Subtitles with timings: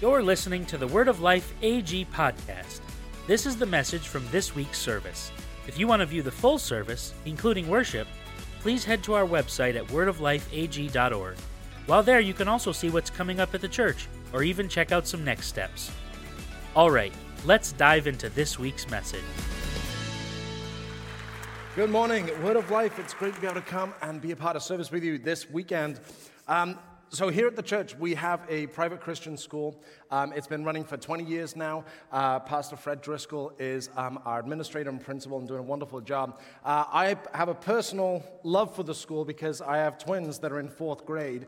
[0.00, 2.82] You're listening to the Word of Life AG podcast.
[3.26, 5.32] This is the message from this week's service.
[5.66, 8.06] If you want to view the full service, including worship,
[8.60, 11.36] please head to our website at wordoflifeag.org.
[11.86, 14.92] While there, you can also see what's coming up at the church, or even check
[14.92, 15.90] out some next steps.
[16.76, 17.12] All right,
[17.44, 19.24] let's dive into this week's message.
[21.74, 23.00] Good morning, Word of Life.
[23.00, 25.18] It's great to be able to come and be a part of service with you
[25.18, 25.98] this weekend.
[26.46, 26.78] Um,
[27.10, 29.80] so, here at the church, we have a private Christian school.
[30.10, 31.84] Um, it's been running for 20 years now.
[32.12, 36.38] Uh, Pastor Fred Driscoll is um, our administrator and principal and doing a wonderful job.
[36.62, 40.60] Uh, I have a personal love for the school because I have twins that are
[40.60, 41.46] in fourth grade.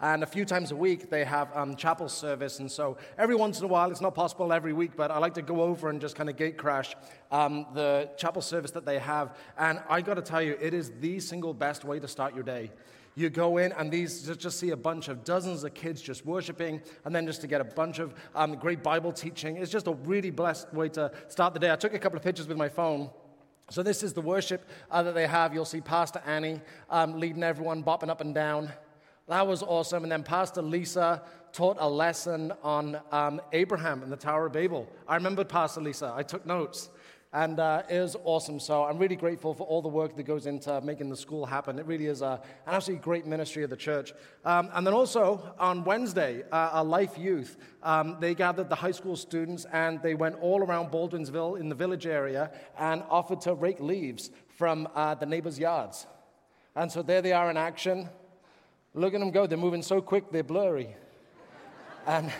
[0.00, 2.58] And a few times a week, they have um, chapel service.
[2.58, 5.34] And so every once in a while, it's not possible every week, but I like
[5.34, 6.96] to go over and just kind of gate crash
[7.30, 9.36] um, the chapel service that they have.
[9.58, 12.44] And I got to tell you, it is the single best way to start your
[12.44, 12.72] day.
[13.14, 16.80] You go in, and these just, see a bunch of dozens of kids just worshiping,
[17.04, 19.56] and then just to get a bunch of um, great Bible teaching.
[19.56, 21.70] It's just a really blessed way to start the day.
[21.70, 23.10] I took a couple of pictures with my phone.
[23.70, 25.54] So, this is the worship uh, that they have.
[25.54, 26.60] You'll see Pastor Annie
[26.90, 28.70] um, leading everyone, bopping up and down.
[29.28, 30.02] That was awesome.
[30.02, 34.88] And then Pastor Lisa taught a lesson on um, Abraham and the Tower of Babel.
[35.06, 36.90] I remembered Pastor Lisa, I took notes.
[37.34, 37.82] And uh,
[38.24, 38.60] awesome.
[38.60, 41.78] So I'm really grateful for all the work that goes into making the school happen.
[41.78, 44.12] It really is a, an absolutely great ministry of the church.
[44.44, 48.90] Um, and then also on Wednesday, uh, our Life Youth, um, they gathered the high
[48.90, 53.54] school students and they went all around Baldwinsville in the village area and offered to
[53.54, 56.06] rake leaves from uh, the neighbors' yards.
[56.76, 58.10] And so there they are in action.
[58.92, 59.46] Look at them go.
[59.46, 60.94] They're moving so quick, they're blurry.
[62.06, 62.30] and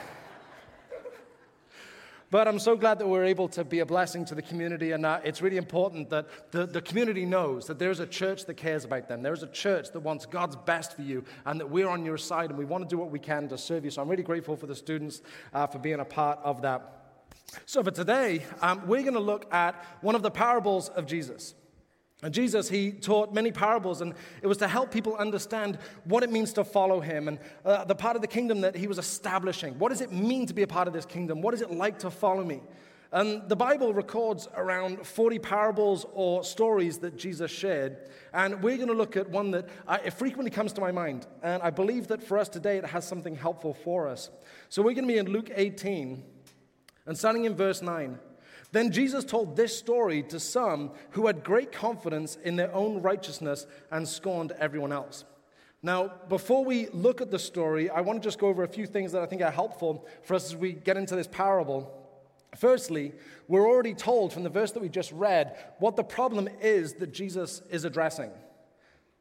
[2.33, 5.05] but I'm so glad that we're able to be a blessing to the community, and
[5.05, 8.87] uh, it's really important that the, the community knows that there's a church that cares
[8.87, 9.21] about them.
[9.21, 12.49] There's a church that wants God's best for you, and that we're on your side,
[12.49, 13.91] and we want to do what we can to serve you.
[13.91, 15.21] So I'm really grateful for the students
[15.53, 17.03] uh, for being a part of that.
[17.67, 21.53] So for today, um, we're going to look at one of the parables of Jesus.
[22.23, 26.31] And Jesus, he taught many parables, and it was to help people understand what it
[26.31, 29.77] means to follow him and uh, the part of the kingdom that he was establishing.
[29.79, 31.43] What does it mean to be a part of this kingdom?
[31.43, 32.61] What is it like to follow me?
[33.11, 37.99] And the Bible records around 40 parables or stories that Jesus shared.
[38.33, 41.27] And we're going to look at one that uh, it frequently comes to my mind.
[41.43, 44.31] And I believe that for us today, it has something helpful for us.
[44.71, 46.25] So we're going to be in Luke 18,
[47.05, 48.19] and starting in verse 9.
[48.73, 53.67] Then Jesus told this story to some who had great confidence in their own righteousness
[53.91, 55.25] and scorned everyone else.
[55.83, 58.87] Now, before we look at the story, I want to just go over a few
[58.87, 61.93] things that I think are helpful for us as we get into this parable.
[62.57, 63.13] Firstly,
[63.49, 67.13] we're already told from the verse that we just read what the problem is that
[67.13, 68.31] Jesus is addressing.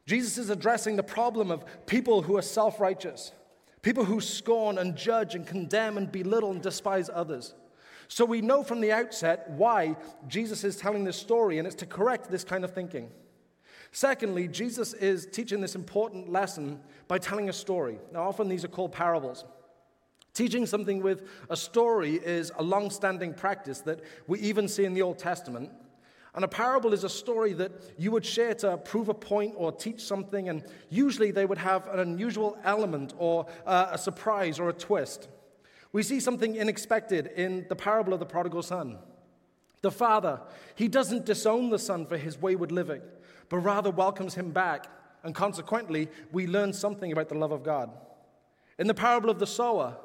[0.06, 3.32] Jesus is addressing the problem of people who are self righteous,
[3.82, 7.54] people who scorn and judge and condemn and belittle and despise others.
[8.12, 9.96] So we know from the outset why
[10.28, 13.10] Jesus is telling this story, and it's to correct this kind of thinking.
[13.90, 17.98] Secondly, Jesus is teaching this important lesson by telling a story.
[18.12, 19.46] Now, often these are called parables.
[20.34, 24.92] Teaching something with a story is a long standing practice that we even see in
[24.92, 25.70] the Old Testament.
[26.34, 29.72] And a parable is a story that you would share to prove a point or
[29.72, 34.68] teach something, and usually they would have an unusual element or uh, a surprise or
[34.68, 35.28] a twist.
[35.92, 38.98] We see something unexpected in the parable of the prodigal son.
[39.82, 40.40] The father,
[40.74, 43.02] he doesn't disown the son for his wayward living,
[43.48, 44.86] but rather welcomes him back.
[45.22, 47.90] And consequently, we learn something about the love of God.
[48.78, 49.96] In the parable of the sower,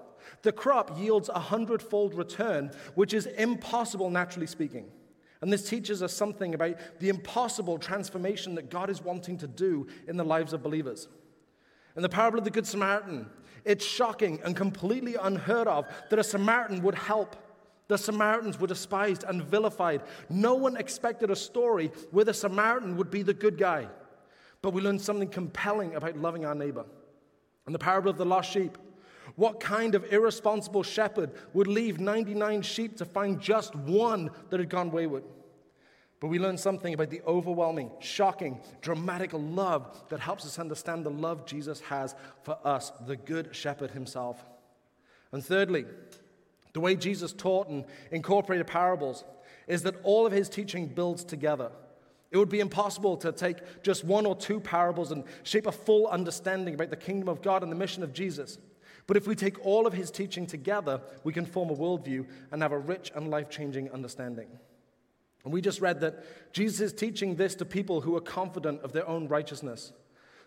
[0.41, 4.91] the crop yields a hundredfold return, which is impossible, naturally speaking.
[5.41, 9.87] And this teaches us something about the impossible transformation that God is wanting to do
[10.07, 11.07] in the lives of believers.
[11.95, 13.29] In the parable of the Good Samaritan,
[13.67, 17.35] it's shocking and completely unheard of that a Samaritan would help.
[17.89, 20.01] The Samaritans were despised and vilified.
[20.29, 23.87] No one expected a story where the Samaritan would be the good guy.
[24.61, 26.85] But we learn something compelling about loving our neighbor.
[27.67, 28.77] In the parable of the lost sheep,
[29.35, 34.69] what kind of irresponsible shepherd would leave 99 sheep to find just one that had
[34.69, 35.23] gone wayward?
[36.19, 41.11] But we learn something about the overwhelming, shocking, dramatic love that helps us understand the
[41.11, 44.43] love Jesus has for us, the Good Shepherd himself.
[45.31, 45.85] And thirdly,
[46.73, 49.25] the way Jesus taught and incorporated parables
[49.67, 51.71] is that all of his teaching builds together.
[52.31, 56.07] It would be impossible to take just one or two parables and shape a full
[56.07, 58.57] understanding about the kingdom of God and the mission of Jesus.
[59.05, 62.61] But if we take all of his teaching together, we can form a worldview and
[62.61, 64.47] have a rich and life changing understanding.
[65.47, 68.91] And we just read that Jesus is teaching this to people who are confident of
[68.91, 69.93] their own righteousness.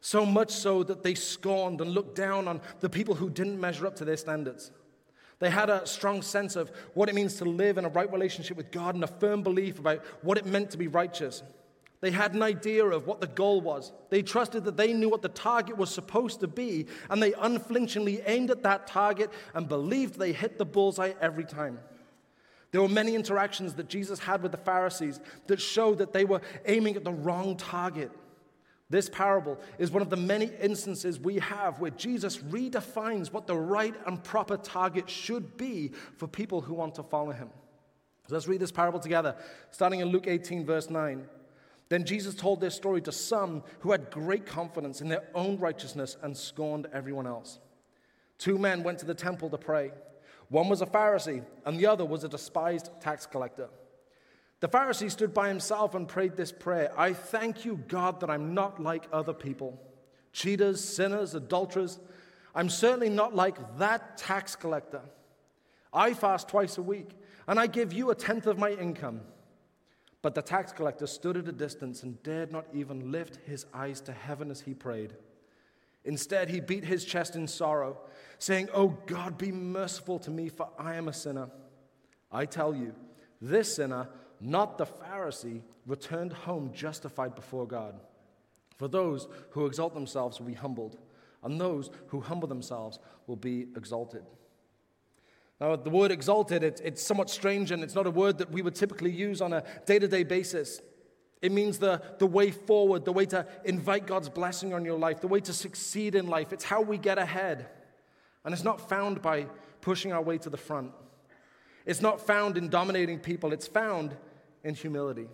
[0.02, 3.86] So much so that they scorned and looked down on the people who didn't measure
[3.86, 4.72] up to their standards.
[5.38, 8.58] They had a strong sense of what it means to live in a right relationship
[8.58, 11.42] with God and a firm belief about what it meant to be righteous.
[12.02, 13.92] They had an idea of what the goal was.
[14.10, 18.20] They trusted that they knew what the target was supposed to be, and they unflinchingly
[18.26, 21.78] aimed at that target and believed they hit the bullseye every time.
[22.72, 26.40] There were many interactions that Jesus had with the Pharisees that showed that they were
[26.66, 28.12] aiming at the wrong target.
[28.90, 33.56] This parable is one of the many instances we have where Jesus redefines what the
[33.56, 37.48] right and proper target should be for people who want to follow him.
[38.26, 39.36] So let's read this parable together,
[39.70, 41.24] starting in Luke 18, verse 9.
[41.88, 46.16] Then Jesus told this story to some who had great confidence in their own righteousness
[46.22, 47.58] and scorned everyone else.
[48.38, 49.90] Two men went to the temple to pray.
[50.50, 53.70] One was a Pharisee, and the other was a despised tax collector.
[54.58, 58.52] The Pharisee stood by himself and prayed this prayer I thank you, God, that I'm
[58.52, 59.80] not like other people
[60.32, 61.98] cheaters, sinners, adulterers.
[62.54, 65.02] I'm certainly not like that tax collector.
[65.92, 67.16] I fast twice a week,
[67.48, 69.22] and I give you a tenth of my income.
[70.22, 74.00] But the tax collector stood at a distance and dared not even lift his eyes
[74.02, 75.14] to heaven as he prayed.
[76.04, 77.98] Instead, he beat his chest in sorrow,
[78.40, 81.48] saying, Oh God, be merciful to me, for I am a sinner.
[82.32, 82.94] I tell you,
[83.40, 84.08] this sinner
[84.40, 88.00] not the Pharisee, returned home justified before God.
[88.76, 90.98] For those who exalt themselves will be humbled,
[91.42, 94.22] and those who humble themselves will be exalted.
[95.60, 98.62] Now, the word exalted, it's, it's somewhat strange and it's not a word that we
[98.62, 100.80] would typically use on a day to day basis.
[101.42, 105.20] It means the, the way forward, the way to invite God's blessing on your life,
[105.20, 106.54] the way to succeed in life.
[106.54, 107.68] It's how we get ahead.
[108.44, 109.46] And it's not found by
[109.80, 110.92] pushing our way to the front.
[111.86, 113.52] It's not found in dominating people.
[113.52, 114.16] It's found
[114.64, 115.28] in humility.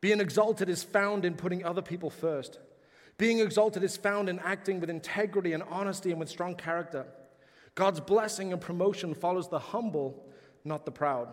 [0.00, 2.58] Being exalted is found in putting other people first.
[3.18, 7.06] Being exalted is found in acting with integrity and honesty and with strong character.
[7.74, 10.26] God's blessing and promotion follows the humble,
[10.64, 11.28] not the proud.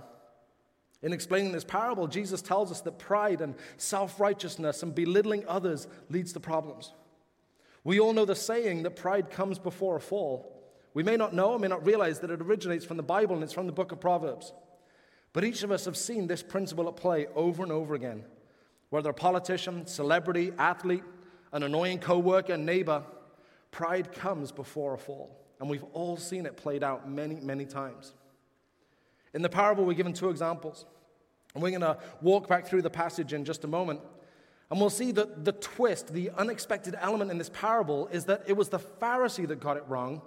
[1.02, 5.88] In explaining this parable, Jesus tells us that pride and self righteousness and belittling others
[6.10, 6.92] leads to problems.
[7.88, 10.62] We all know the saying that pride comes before a fall.
[10.94, 13.54] We may not know, may not realize that it originates from the Bible and it's
[13.54, 14.52] from the book of Proverbs.
[15.32, 18.26] But each of us have seen this principle at play over and over again.
[18.90, 21.06] Whether a politician, celebrity, athlete,
[21.54, 23.04] an annoying coworker, neighbor,
[23.72, 25.40] pride comes before a fall.
[25.62, 28.14] And we've all seen it played out many, many times.
[29.34, 30.86] In the parable, we're given two examples.
[31.54, 34.02] And we're going to walk back through the passage in just a moment.
[34.70, 38.54] And we'll see that the twist, the unexpected element in this parable, is that it
[38.54, 40.22] was the Pharisee that got it wrong,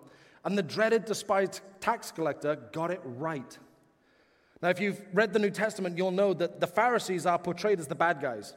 [0.45, 3.59] and the dreaded, despised tax collector got it right.
[4.63, 7.87] Now, if you've read the New Testament, you'll know that the Pharisees are portrayed as
[7.87, 8.55] the bad guys.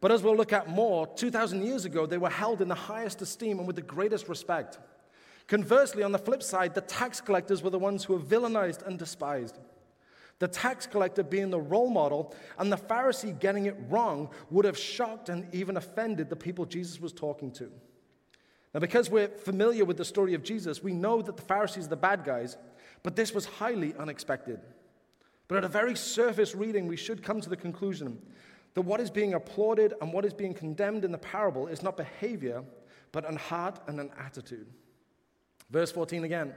[0.00, 3.20] But as we'll look at more, 2,000 years ago, they were held in the highest
[3.20, 4.78] esteem and with the greatest respect.
[5.46, 8.98] Conversely, on the flip side, the tax collectors were the ones who were villainized and
[8.98, 9.58] despised.
[10.40, 14.76] The tax collector being the role model and the Pharisee getting it wrong would have
[14.76, 17.70] shocked and even offended the people Jesus was talking to.
[18.72, 21.90] Now, because we're familiar with the story of Jesus, we know that the Pharisees are
[21.90, 22.56] the bad guys,
[23.02, 24.60] but this was highly unexpected.
[25.46, 28.20] But at a very surface reading, we should come to the conclusion
[28.74, 31.96] that what is being applauded and what is being condemned in the parable is not
[31.96, 32.62] behavior,
[33.12, 34.68] but an heart and an attitude.
[35.70, 36.54] Verse 14 again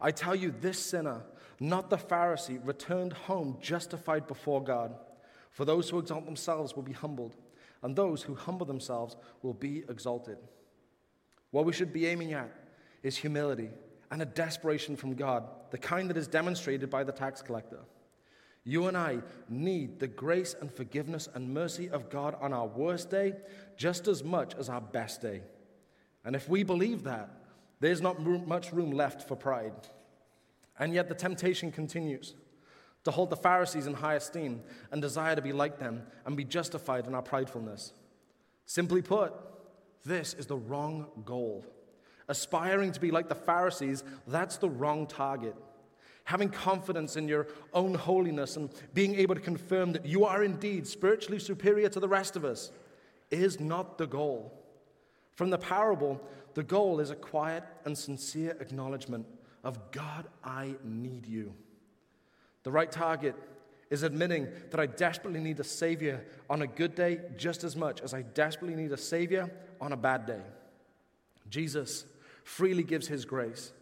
[0.00, 1.22] I tell you, this sinner,
[1.60, 4.94] not the Pharisee, returned home justified before God.
[5.50, 7.36] For those who exalt themselves will be humbled,
[7.82, 10.38] and those who humble themselves will be exalted.
[11.50, 12.50] What we should be aiming at
[13.02, 13.70] is humility
[14.10, 17.80] and a desperation from God, the kind that is demonstrated by the tax collector.
[18.64, 19.18] You and I
[19.48, 23.34] need the grace and forgiveness and mercy of God on our worst day
[23.76, 25.42] just as much as our best day.
[26.24, 27.28] And if we believe that,
[27.80, 29.74] there's not much room left for pride.
[30.78, 32.34] And yet the temptation continues
[33.04, 36.44] to hold the Pharisees in high esteem and desire to be like them and be
[36.44, 37.92] justified in our pridefulness.
[38.66, 39.32] Simply put,
[40.04, 41.64] this is the wrong goal.
[42.28, 45.54] Aspiring to be like the Pharisees, that's the wrong target
[46.24, 50.86] having confidence in your own holiness and being able to confirm that you are indeed
[50.86, 52.70] spiritually superior to the rest of us
[53.30, 54.52] is not the goal.
[55.34, 56.20] From the parable,
[56.54, 59.26] the goal is a quiet and sincere acknowledgement
[59.64, 61.52] of God, I need you.
[62.62, 63.34] The right target
[63.90, 68.00] is admitting that I desperately need a Savior on a good day just as much
[68.00, 70.40] as I desperately need a Savior on a bad day.
[71.50, 72.04] Jesus
[72.44, 73.72] freely gives His grace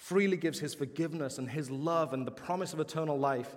[0.00, 3.54] freely gives his forgiveness and his love and the promise of eternal life.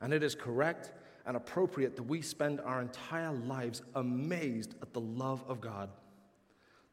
[0.00, 0.90] And it is correct
[1.24, 5.88] and appropriate that we spend our entire lives amazed at the love of God.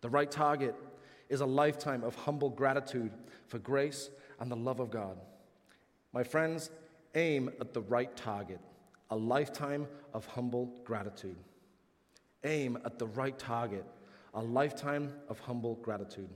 [0.01, 0.75] The right target
[1.29, 3.11] is a lifetime of humble gratitude
[3.47, 5.17] for grace and the love of God.
[6.13, 6.69] My friends,
[7.15, 8.59] aim at the right target
[9.09, 11.37] a lifetime of humble gratitude.
[12.43, 13.85] Aim at the right target
[14.33, 16.29] a lifetime of humble gratitude.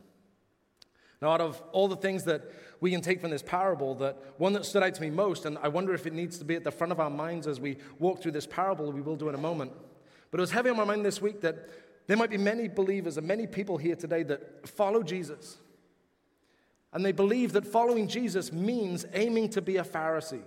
[1.21, 4.53] Now, out of all the things that we can take from this parable, that one
[4.53, 6.63] that stood out to me most, and I wonder if it needs to be at
[6.63, 9.36] the front of our minds as we walk through this parable, we will do in
[9.36, 9.71] a moment.
[10.31, 11.69] But it was heavy on my mind this week that
[12.08, 15.58] there might be many believers and many people here today that follow Jesus.
[16.93, 20.43] And they believe that following Jesus means aiming to be a Pharisee.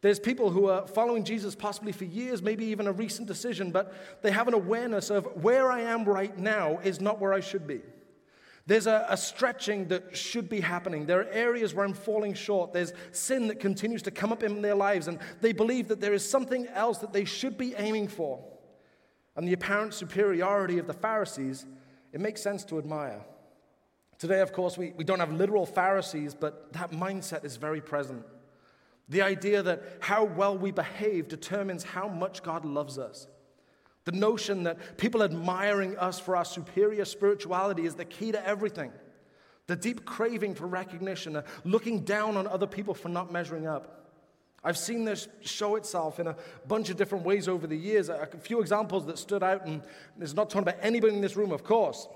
[0.00, 3.94] There's people who are following Jesus possibly for years, maybe even a recent decision, but
[4.22, 7.66] they have an awareness of where I am right now is not where I should
[7.66, 7.82] be.
[8.66, 11.06] There's a, a, stretching that should be happening.
[11.06, 12.72] There are areas where I'm falling short.
[12.72, 16.14] There's sin that continues to come up in their lives, and they believe that there
[16.14, 18.42] is something else that they should be aiming for.
[19.36, 21.66] And the apparent superiority of the Pharisees,
[22.12, 23.24] it makes sense to admire.
[24.18, 28.24] Today, of course, we, we don't have literal Pharisees, but that mindset is very present.
[29.08, 33.26] The idea that how well we behave determines how much God loves us.
[34.04, 38.92] The notion that people admiring us for our superior spirituality is the key to everything.
[39.66, 44.01] The deep craving for recognition, uh, looking down on other people for not measuring up.
[44.64, 46.36] I've seen this show itself in a
[46.68, 48.08] bunch of different ways over the years.
[48.08, 49.82] A few examples that stood out, and
[50.20, 52.06] it's not talking about anybody in this room, of course.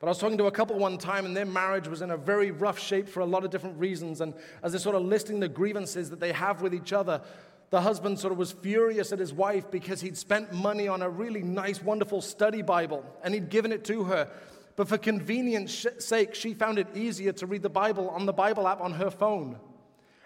[0.00, 2.16] But I was talking to a couple one time, and their marriage was in a
[2.16, 4.20] very rough shape for a lot of different reasons.
[4.20, 7.20] And as they're sort of listing the grievances that they have with each other,
[7.68, 11.08] the husband sort of was furious at his wife because he'd spent money on a
[11.08, 14.28] really nice, wonderful study Bible and he'd given it to her.
[14.74, 18.66] But for convenience sake, she found it easier to read the Bible on the Bible
[18.66, 19.56] app on her phone.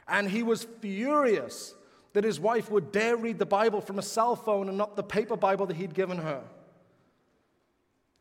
[0.09, 1.75] And he was furious
[2.13, 5.03] that his wife would dare read the Bible from a cell phone and not the
[5.03, 6.43] paper Bible that he'd given her.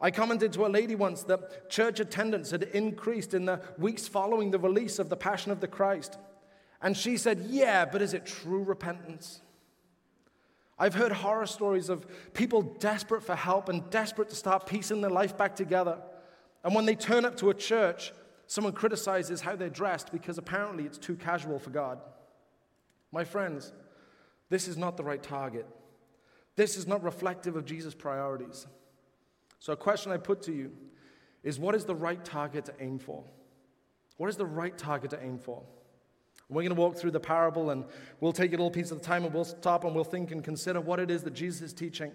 [0.01, 4.51] I commented to a lady once that church attendance had increased in the weeks following
[4.51, 6.17] the release of The Passion of the Christ.
[6.81, 9.41] And she said, Yeah, but is it true repentance?
[10.77, 15.11] I've heard horror stories of people desperate for help and desperate to start piecing their
[15.11, 15.99] life back together.
[16.63, 18.11] And when they turn up to a church,
[18.47, 21.99] someone criticizes how they're dressed because apparently it's too casual for God.
[23.11, 23.71] My friends,
[24.49, 25.67] this is not the right target.
[26.55, 28.67] This is not reflective of Jesus' priorities.
[29.59, 30.71] So, a question I put to you
[31.43, 33.23] is what is the right target to aim for?
[34.17, 35.63] What is the right target to aim for?
[36.49, 37.85] We're going to walk through the parable and
[38.19, 40.43] we'll take a little piece of the time and we'll stop and we'll think and
[40.43, 42.11] consider what it is that Jesus is teaching.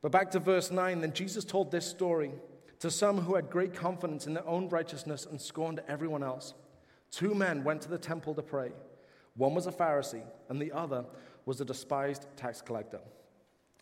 [0.00, 2.32] But back to verse 9, then Jesus told this story
[2.80, 6.54] to some who had great confidence in their own righteousness and scorned everyone else.
[7.10, 8.72] Two men went to the temple to pray.
[9.36, 11.04] One was a Pharisee, and the other
[11.44, 13.00] was a despised tax collector.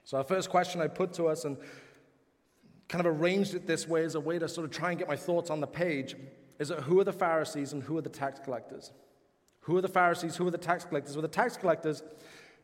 [0.04, 1.56] So, our first question I put to us and
[2.88, 5.08] kind of arranged it this way as a way to sort of try and get
[5.08, 6.14] my thoughts on the page
[6.58, 8.92] is that who are the Pharisees and who are the tax collectors?
[9.60, 10.36] Who are the Pharisees?
[10.36, 11.16] Who are the tax collectors?
[11.16, 12.02] Well, the tax collectors,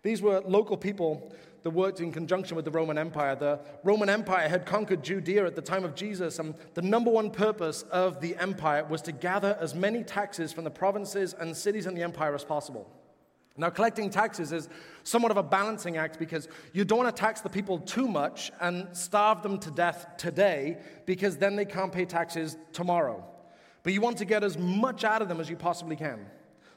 [0.03, 3.35] these were local people that worked in conjunction with the Roman Empire.
[3.35, 7.31] The Roman Empire had conquered Judea at the time of Jesus, and the number one
[7.31, 11.87] purpose of the empire was to gather as many taxes from the provinces and cities
[11.87, 12.91] in the empire as possible.
[13.57, 14.71] Now, collecting taxes is
[15.03, 18.51] somewhat of a balancing act because you don't want to tax the people too much
[18.61, 23.23] and starve them to death today because then they can't pay taxes tomorrow.
[23.83, 26.25] But you want to get as much out of them as you possibly can.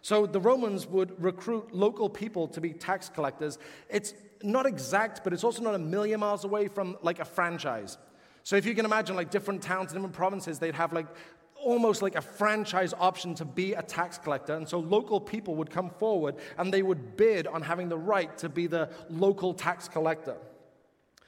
[0.03, 3.57] So the Romans would recruit local people to be tax collectors.
[3.89, 7.97] It's not exact, but it's also not a million miles away from like a franchise.
[8.43, 11.07] So if you can imagine like different towns and different provinces, they'd have like
[11.55, 14.55] almost like a franchise option to be a tax collector.
[14.55, 18.37] And so local people would come forward and they would bid on having the right
[18.39, 20.35] to be the local tax collector.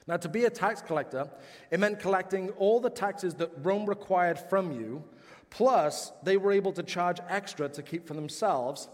[0.06, 1.30] Now, to be a tax collector,
[1.70, 5.02] it meant collecting all the taxes that Rome required from you
[5.50, 8.88] Plus, they were able to charge extra to keep for themselves,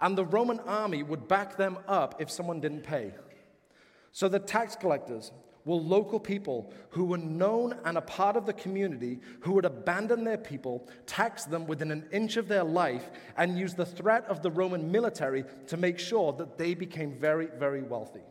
[0.00, 3.12] and the Roman army would back them up if someone didn't pay.
[4.12, 5.32] So the tax collectors
[5.64, 10.24] were local people who were known and a part of the community who would abandon
[10.24, 14.42] their people, tax them within an inch of their life, and use the threat of
[14.42, 18.22] the Roman military to make sure that they became very, very wealthy.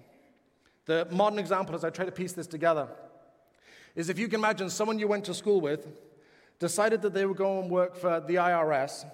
[0.85, 2.87] The modern example, as I try to piece this together,
[3.95, 5.85] is if you can imagine someone you went to school with
[6.59, 9.05] decided that they would go and work for the IRS,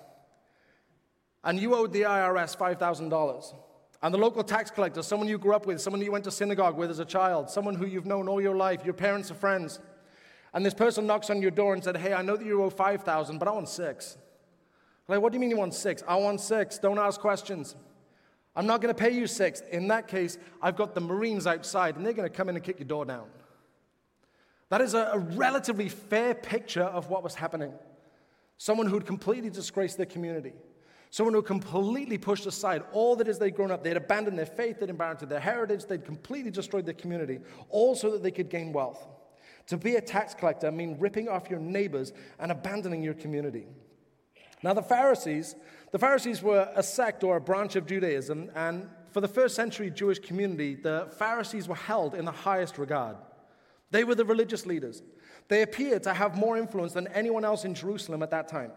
[1.43, 3.55] and you owed the IRS $5,000.
[4.01, 6.75] And the local tax collector, someone you grew up with, someone you went to synagogue
[6.75, 9.79] with as a child, someone who you've known all your life, your parents or friends.
[10.53, 12.69] And this person knocks on your door and said, Hey, I know that you owe
[12.69, 14.17] 5,000, but I want six.
[15.07, 16.03] Like, what do you mean you want six?
[16.05, 16.77] I want six.
[16.77, 17.75] Don't ask questions.
[18.55, 19.61] I'm not going to pay you six.
[19.71, 22.63] In that case, I've got the Marines outside, and they're going to come in and
[22.63, 23.27] kick your door down.
[24.73, 27.73] That is a, a relatively fair picture of what was happening.
[28.57, 30.53] Someone who had completely disgraced their community.
[31.11, 33.83] Someone who completely pushed aside all that is they'd grown up.
[33.83, 37.37] They'd abandoned their faith, they'd abandoned their heritage, they'd completely destroyed their community,
[37.69, 39.05] all so that they could gain wealth.
[39.67, 43.67] To be a tax collector means ripping off your neighbors and abandoning your community.
[44.63, 45.55] Now, the Pharisees,
[45.91, 49.91] the Pharisees were a sect or a branch of Judaism, and for the first century
[49.91, 53.17] Jewish community, the Pharisees were held in the highest regard.
[53.93, 55.03] They were the religious leaders.
[55.49, 58.71] They appeared to have more influence than anyone else in Jerusalem at that time.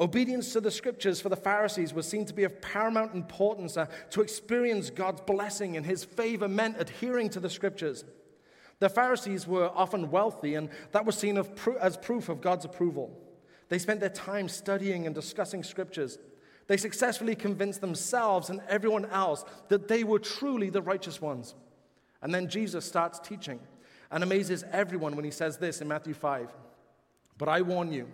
[0.00, 3.76] Obedience to the scriptures for the Pharisees was seen to be of paramount importance.
[3.76, 8.06] Uh, to experience God's blessing and his favor meant adhering to the scriptures.
[8.78, 11.36] The Pharisees were often wealthy, and that was seen
[11.78, 13.14] as proof of God's approval.
[13.68, 16.18] They spent their time studying and discussing scriptures.
[16.68, 21.54] They successfully convinced themselves and everyone else that they were truly the righteous ones.
[22.22, 23.60] And then Jesus starts teaching
[24.12, 26.48] and amazes everyone when he says this in Matthew 5
[27.38, 28.08] But I warn you,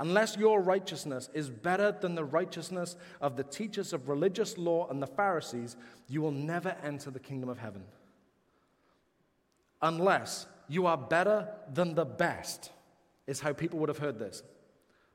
[0.00, 5.02] Unless your righteousness is better than the righteousness of the teachers of religious law and
[5.02, 5.76] the Pharisees,
[6.06, 7.82] you will never enter the kingdom of heaven.
[9.82, 12.70] Unless you are better than the best,
[13.26, 14.42] is how people would have heard this.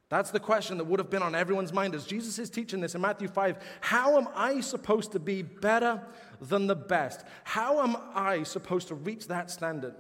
[0.10, 2.94] That's the question that would have been on everyone's mind as Jesus is teaching this
[2.94, 3.58] in Matthew 5.
[3.82, 6.02] How am I supposed to be better
[6.40, 7.26] than the best?
[7.44, 9.96] How am I supposed to reach that standard?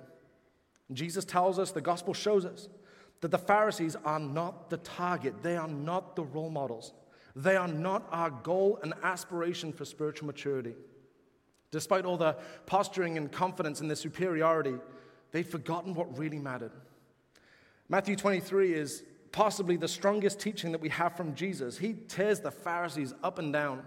[0.91, 2.67] Jesus tells us, the gospel shows us
[3.21, 6.93] that the Pharisees are not the target, they are not the role models,
[7.35, 10.75] they are not our goal and aspiration for spiritual maturity.
[11.71, 14.75] Despite all the posturing and confidence in their superiority,
[15.31, 16.71] they'd forgotten what really mattered.
[17.89, 21.77] Matthew 23 is possibly the strongest teaching that we have from Jesus.
[21.77, 23.83] He tears the Pharisees up and down.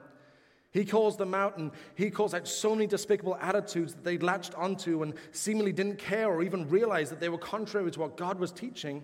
[0.72, 4.54] He calls them out and he calls out so many despicable attitudes that they latched
[4.54, 8.38] onto and seemingly didn't care or even realize that they were contrary to what God
[8.38, 9.02] was teaching.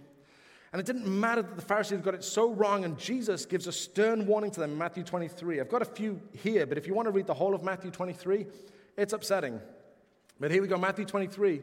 [0.73, 3.73] And it didn't matter that the Pharisees got it so wrong, and Jesus gives a
[3.73, 5.61] stern warning to them in Matthew 23.
[5.61, 7.91] I've got a few here, but if you want to read the whole of Matthew
[7.91, 8.47] 23,
[8.97, 9.61] it's upsetting.
[10.41, 11.61] But here we go Matthew 23.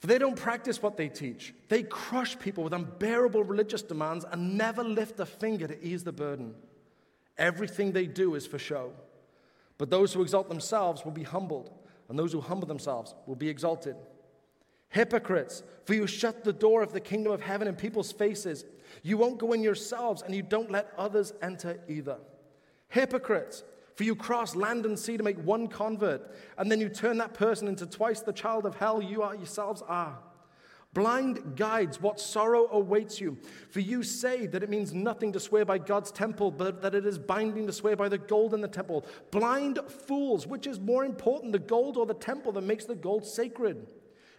[0.00, 1.54] For they don't practice what they teach.
[1.68, 6.12] They crush people with unbearable religious demands and never lift a finger to ease the
[6.12, 6.54] burden.
[7.38, 8.92] Everything they do is for show.
[9.78, 11.70] But those who exalt themselves will be humbled,
[12.08, 13.96] and those who humble themselves will be exalted.
[14.90, 18.64] Hypocrites, for you shut the door of the kingdom of heaven in people's faces.
[19.02, 22.18] You won't go in yourselves, and you don't let others enter either.
[22.88, 23.64] Hypocrites,
[23.96, 27.34] for you cross land and sea to make one convert, and then you turn that
[27.34, 30.18] person into twice the child of hell you are yourselves are.
[30.94, 33.36] Blind guides, what sorrow awaits you.
[33.68, 37.04] For you say that it means nothing to swear by God's temple, but that it
[37.04, 39.04] is binding to swear by the gold in the temple.
[39.32, 43.26] Blind fools, which is more important, the gold or the temple that makes the gold
[43.26, 43.88] sacred?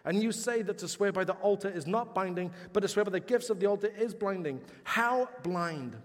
[0.06, 3.04] And you say that to swear by the altar is not binding, but to swear
[3.04, 4.60] by the gifts of the altar is blinding.
[4.84, 5.96] How blind?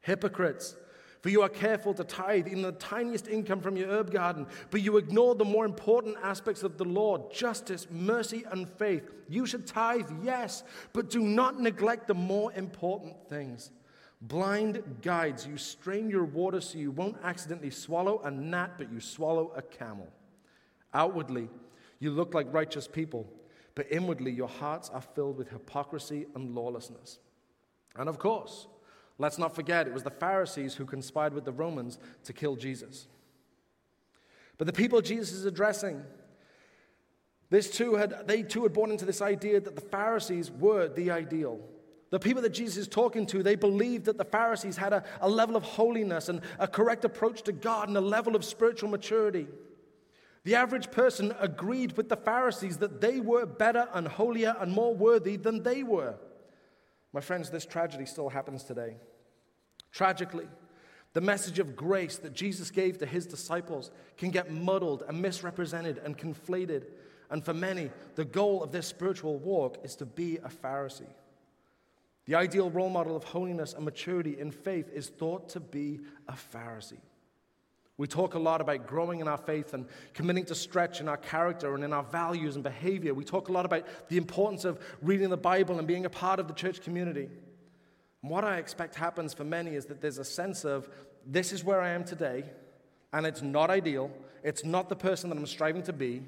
[0.00, 0.76] Hypocrites.
[1.20, 4.82] For you are careful to tithe in the tiniest income from your herb garden, but
[4.82, 9.10] you ignore the more important aspects of the law justice, mercy, and faith.
[9.28, 13.70] You should tithe, yes, but do not neglect the more important things.
[14.20, 19.00] Blind guides, you strain your water so you won't accidentally swallow a gnat, but you
[19.00, 20.08] swallow a camel.
[20.94, 21.48] Outwardly,
[22.00, 23.28] you look like righteous people,
[23.74, 27.18] but inwardly your hearts are filled with hypocrisy and lawlessness.
[27.96, 28.66] And of course,
[29.18, 33.06] let's not forget it was the Pharisees who conspired with the Romans to kill Jesus.
[34.56, 36.02] But the people Jesus is addressing,
[37.50, 41.10] this too had, they too had bought into this idea that the Pharisees were the
[41.10, 41.60] ideal.
[42.10, 45.28] The people that Jesus is talking to, they believed that the Pharisees had a, a
[45.28, 49.46] level of holiness and a correct approach to God and a level of spiritual maturity.
[50.44, 54.94] The average person agreed with the Pharisees that they were better and holier and more
[54.94, 56.14] worthy than they were.
[57.12, 58.96] My friends, this tragedy still happens today.
[59.98, 60.46] Tragically,
[61.12, 66.00] the message of grace that Jesus gave to his disciples can get muddled and misrepresented
[66.04, 66.84] and conflated.
[67.30, 71.10] And for many, the goal of their spiritual walk is to be a Pharisee.
[72.26, 76.34] The ideal role model of holiness and maturity in faith is thought to be a
[76.34, 77.00] Pharisee.
[77.96, 79.84] We talk a lot about growing in our faith and
[80.14, 83.14] committing to stretch in our character and in our values and behavior.
[83.14, 86.38] We talk a lot about the importance of reading the Bible and being a part
[86.38, 87.30] of the church community.
[88.20, 90.88] What I expect happens for many is that there's a sense of
[91.24, 92.44] this is where I am today,
[93.12, 94.10] and it's not ideal.
[94.42, 96.22] It's not the person that I'm striving to be.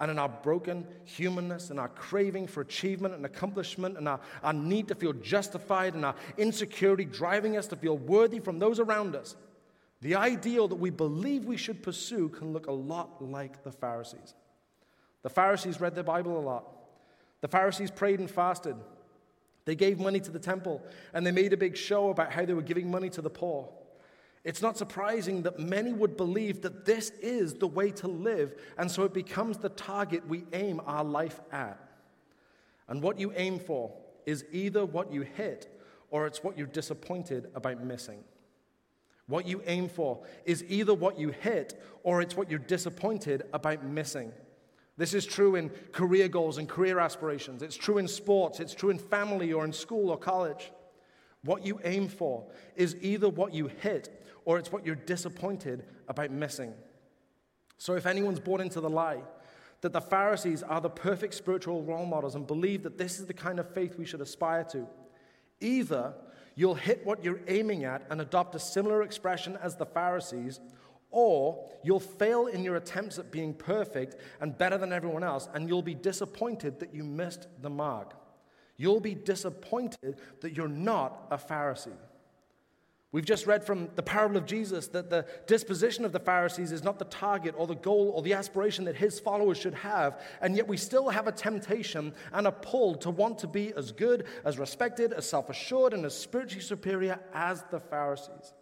[0.00, 4.52] And in our broken humanness and our craving for achievement and accomplishment and our, our
[4.52, 9.14] need to feel justified and our insecurity driving us to feel worthy from those around
[9.14, 9.36] us,
[10.00, 14.34] the ideal that we believe we should pursue can look a lot like the Pharisees.
[15.22, 16.64] The Pharisees read their Bible a lot.
[17.40, 18.76] The Pharisees prayed and fasted.
[19.64, 22.54] They gave money to the temple and they made a big show about how they
[22.54, 23.68] were giving money to the poor.
[24.44, 28.90] It's not surprising that many would believe that this is the way to live, and
[28.90, 31.80] so it becomes the target we aim our life at.
[32.86, 33.94] And what you aim for
[34.26, 35.74] is either what you hit
[36.10, 38.22] or it's what you're disappointed about missing.
[39.26, 43.82] What you aim for is either what you hit or it's what you're disappointed about
[43.82, 44.30] missing.
[44.96, 47.62] This is true in career goals and career aspirations.
[47.62, 48.60] It's true in sports.
[48.60, 50.70] It's true in family or in school or college.
[51.42, 56.30] What you aim for is either what you hit or it's what you're disappointed about
[56.30, 56.72] missing.
[57.76, 59.22] So if anyone's bought into the lie
[59.80, 63.34] that the Pharisees are the perfect spiritual role models and believe that this is the
[63.34, 64.86] kind of faith we should aspire to,
[65.60, 66.14] either
[66.54, 70.60] you'll hit what you're aiming at and adopt a similar expression as the Pharisees,
[71.14, 75.68] or you'll fail in your attempts at being perfect and better than everyone else, and
[75.68, 78.14] you'll be disappointed that you missed the mark.
[78.76, 81.96] You'll be disappointed that you're not a Pharisee.
[83.12, 86.82] We've just read from the parable of Jesus that the disposition of the Pharisees is
[86.82, 90.56] not the target or the goal or the aspiration that his followers should have, and
[90.56, 94.24] yet we still have a temptation and a pull to want to be as good,
[94.44, 98.52] as respected, as self assured, and as spiritually superior as the Pharisees.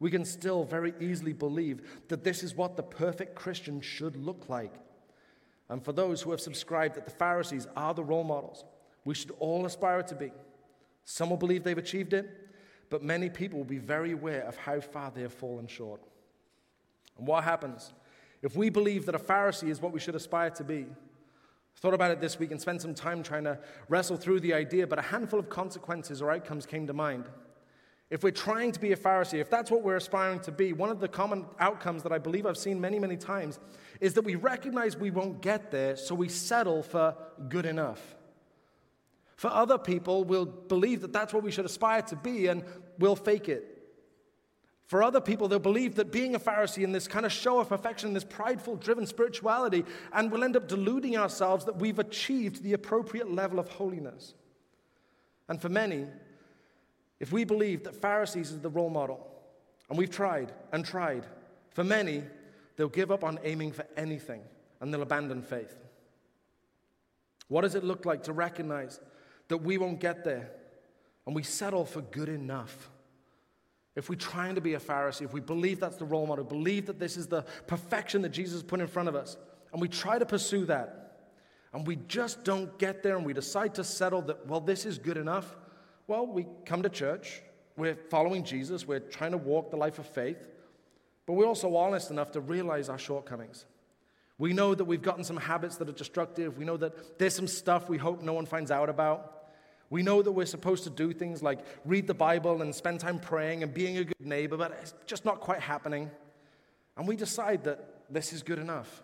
[0.00, 4.48] We can still very easily believe that this is what the perfect Christian should look
[4.48, 4.74] like.
[5.68, 8.64] And for those who have subscribed that the Pharisees are the role models,
[9.04, 10.32] we should all aspire to be.
[11.04, 12.28] Some will believe they've achieved it,
[12.88, 16.00] but many people will be very aware of how far they have fallen short.
[17.18, 17.92] And what happens
[18.42, 20.86] if we believe that a Pharisee is what we should aspire to be?
[21.76, 23.58] Thought about it this week and spent some time trying to
[23.88, 27.26] wrestle through the idea, but a handful of consequences or outcomes came to mind.
[28.10, 30.90] If we're trying to be a Pharisee, if that's what we're aspiring to be, one
[30.90, 33.60] of the common outcomes that I believe I've seen many, many times
[34.00, 37.14] is that we recognize we won't get there, so we settle for
[37.48, 38.16] good enough.
[39.36, 42.64] For other people, we'll believe that that's what we should aspire to be and
[42.98, 43.76] we'll fake it.
[44.86, 47.68] For other people, they'll believe that being a Pharisee in this kind of show of
[47.68, 52.72] perfection, this prideful, driven spirituality, and we'll end up deluding ourselves that we've achieved the
[52.72, 54.34] appropriate level of holiness.
[55.48, 56.06] And for many,
[57.20, 59.26] if we believe that Pharisees is the role model,
[59.88, 61.26] and we've tried and tried,
[61.70, 62.24] for many,
[62.76, 64.42] they'll give up on aiming for anything
[64.80, 65.76] and they'll abandon faith.
[67.48, 69.00] What does it look like to recognize
[69.48, 70.50] that we won't get there
[71.26, 72.90] and we settle for good enough.
[73.96, 76.86] If we're trying to be a Pharisee, if we believe that's the role model, believe
[76.86, 79.36] that this is the perfection that Jesus put in front of us,
[79.72, 81.28] and we try to pursue that,
[81.72, 84.98] and we just don't get there, and we decide to settle that, well, this is
[84.98, 85.56] good enough,
[86.06, 87.42] well, we come to church,
[87.76, 90.48] we're following Jesus, we're trying to walk the life of faith,
[91.26, 93.64] but we're also honest enough to realize our shortcomings.
[94.38, 96.56] We know that we've gotten some habits that are destructive.
[96.56, 99.40] We know that there's some stuff we hope no one finds out about.
[99.90, 103.18] We know that we're supposed to do things like read the Bible and spend time
[103.18, 106.10] praying and being a good neighbor, but it's just not quite happening.
[106.96, 109.02] And we decide that this is good enough.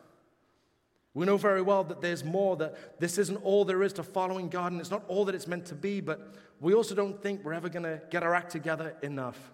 [1.17, 4.51] We know very well that there's more, that this isn't all there is to following
[4.51, 7.43] God, and it's not all that it's meant to be, but we also don't think
[7.43, 9.51] we're ever going to get our act together enough.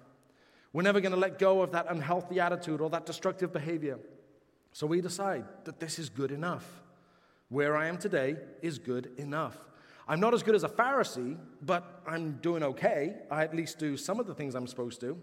[0.72, 4.01] We're never going to let go of that unhealthy attitude or that destructive behavior.
[4.72, 6.83] So we decide that this is good enough.
[7.48, 9.57] Where I am today is good enough.
[10.09, 13.18] I'm not as good as a Pharisee, but I'm doing okay.
[13.31, 15.16] I at least do some of the things I'm supposed to.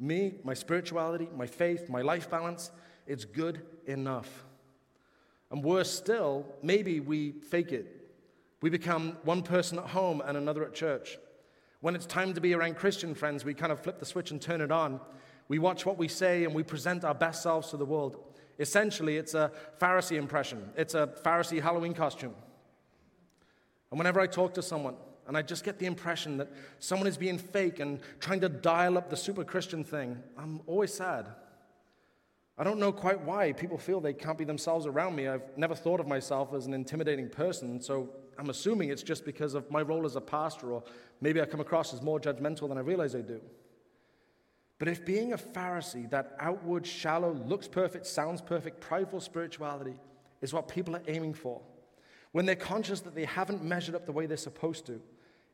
[0.00, 2.72] Me, my spirituality, my faith, my life balance,
[3.06, 4.46] it's good enough.
[5.50, 8.10] And worse still, maybe we fake it.
[8.62, 11.18] We become one person at home and another at church.
[11.80, 14.40] When it's time to be around Christian friends, we kind of flip the switch and
[14.40, 15.00] turn it on.
[15.48, 18.18] We watch what we say and we present our best selves to the world.
[18.58, 22.34] Essentially, it's a Pharisee impression, it's a Pharisee Halloween costume.
[23.90, 24.94] And whenever I talk to someone,
[25.26, 28.98] and I just get the impression that someone is being fake and trying to dial
[28.98, 31.26] up the super Christian thing, I'm always sad.
[32.60, 35.26] I don't know quite why people feel they can't be themselves around me.
[35.26, 39.54] I've never thought of myself as an intimidating person, so I'm assuming it's just because
[39.54, 40.84] of my role as a pastor, or
[41.22, 43.40] maybe I come across as more judgmental than I realize I do.
[44.78, 49.94] But if being a Pharisee, that outward, shallow, looks perfect, sounds perfect, prideful spirituality,
[50.42, 51.62] is what people are aiming for,
[52.32, 55.00] when they're conscious that they haven't measured up the way they're supposed to,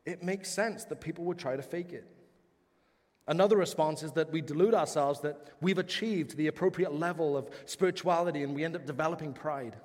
[0.05, 2.16] it makes sense that people would try to fake it.
[3.27, 8.43] Another response is that we delude ourselves that we've achieved the appropriate level of spirituality
[8.43, 9.75] and we end up developing pride.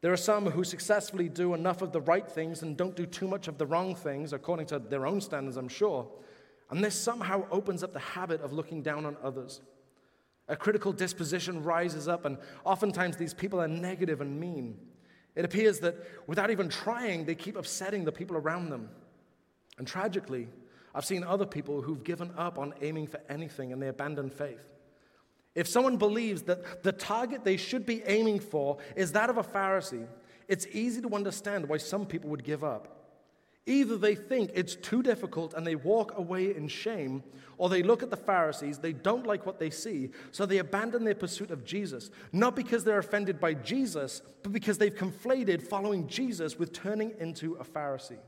[0.00, 3.26] There are some who successfully do enough of the right things and don't do too
[3.26, 6.08] much of the wrong things, according to their own standards, I'm sure.
[6.70, 9.60] And this somehow opens up the habit of looking down on others.
[10.46, 14.78] A critical disposition rises up, and oftentimes these people are negative and mean.
[15.34, 15.96] It appears that
[16.28, 18.88] without even trying, they keep upsetting the people around them.
[19.78, 20.48] And tragically,
[20.98, 24.66] I've seen other people who've given up on aiming for anything and they abandon faith.
[25.54, 29.44] If someone believes that the target they should be aiming for is that of a
[29.44, 30.08] Pharisee,
[30.48, 33.14] it's easy to understand why some people would give up.
[33.64, 37.22] Either they think it's too difficult and they walk away in shame,
[37.58, 41.04] or they look at the Pharisees, they don't like what they see, so they abandon
[41.04, 46.08] their pursuit of Jesus, not because they're offended by Jesus, but because they've conflated following
[46.08, 48.18] Jesus with turning into a Pharisee.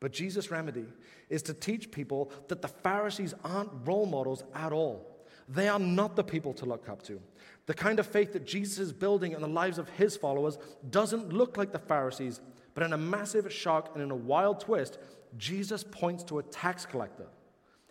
[0.00, 0.86] But Jesus' remedy
[1.28, 5.06] is to teach people that the Pharisees aren't role models at all.
[5.48, 7.20] They are not the people to look up to.
[7.66, 10.58] The kind of faith that Jesus is building in the lives of his followers
[10.90, 12.40] doesn't look like the Pharisees,
[12.74, 14.98] but in a massive shock and in a wild twist,
[15.36, 17.26] Jesus points to a tax collector.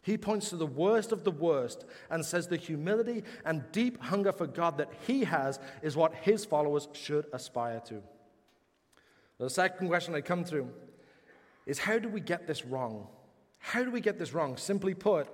[0.02, 4.32] He points to the worst of the worst and says the humility and deep hunger
[4.32, 8.02] for God that he has is what his followers should aspire to.
[9.38, 10.69] The second question I come through
[11.69, 13.08] is how do we get this wrong?
[13.60, 14.58] How do we get this wrong?
[14.58, 15.27] Simply put,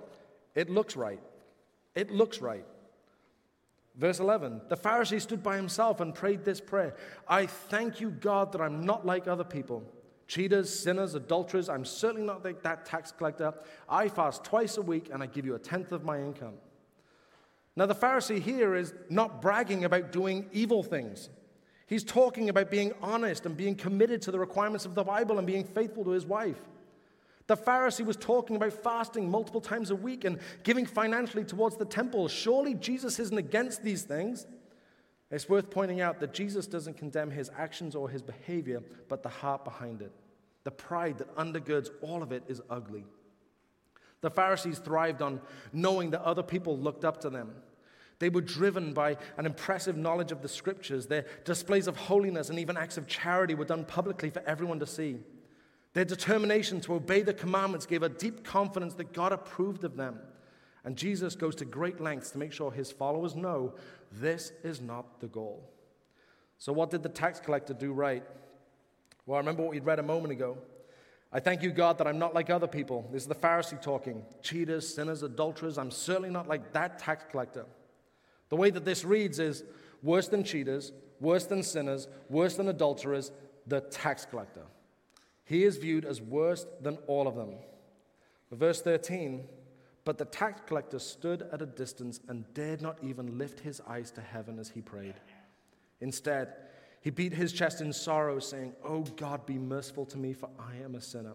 [0.54, 1.20] it looks right.
[1.94, 2.66] It looks right.
[3.96, 6.94] Verse 11 The Pharisee stood by himself and prayed this prayer
[7.26, 9.82] I thank you, God, that I'm not like other people
[10.26, 11.68] cheaters, sinners, adulterers.
[11.68, 13.54] I'm certainly not like that tax collector.
[13.88, 16.54] I fast twice a week and I give you a tenth of my income.
[17.76, 21.28] Now, the Pharisee here is not bragging about doing evil things.
[21.86, 25.46] He's talking about being honest and being committed to the requirements of the Bible and
[25.46, 26.58] being faithful to his wife.
[27.46, 31.84] The Pharisee was talking about fasting multiple times a week and giving financially towards the
[31.84, 32.26] temple.
[32.26, 34.46] Surely Jesus isn't against these things.
[35.30, 39.28] It's worth pointing out that Jesus doesn't condemn his actions or his behavior, but the
[39.28, 40.12] heart behind it.
[40.64, 43.04] The pride that undergirds all of it is ugly.
[44.22, 45.40] The Pharisees thrived on
[45.72, 47.54] knowing that other people looked up to them.
[48.18, 51.06] They were driven by an impressive knowledge of the scriptures.
[51.06, 54.86] Their displays of holiness and even acts of charity were done publicly for everyone to
[54.86, 55.18] see.
[55.92, 60.18] Their determination to obey the commandments gave a deep confidence that God approved of them.
[60.84, 63.74] And Jesus goes to great lengths to make sure his followers know
[64.12, 65.68] this is not the goal.
[66.58, 68.22] So, what did the tax collector do right?
[69.26, 70.56] Well, I remember what we'd read a moment ago.
[71.32, 73.08] I thank you, God, that I'm not like other people.
[73.12, 75.76] This is the Pharisee talking cheaters, sinners, adulterers.
[75.76, 77.66] I'm certainly not like that tax collector.
[78.48, 79.64] The way that this reads is
[80.02, 83.32] worse than cheaters, worse than sinners, worse than adulterers,
[83.66, 84.62] the tax collector.
[85.44, 87.54] He is viewed as worse than all of them.
[88.52, 89.44] Verse 13
[90.04, 94.10] But the tax collector stood at a distance and dared not even lift his eyes
[94.12, 95.14] to heaven as he prayed.
[96.00, 96.54] Instead,
[97.00, 100.82] he beat his chest in sorrow, saying, Oh God, be merciful to me, for I
[100.84, 101.34] am a sinner.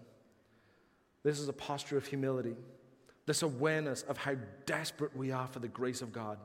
[1.24, 2.56] This is a posture of humility,
[3.26, 6.38] this awareness of how desperate we are for the grace of God,